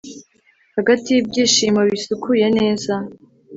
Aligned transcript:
hagati 0.75 1.07
y'ibyishimo 1.11 1.79
bisukuye 1.89 2.47
neza 2.57 2.93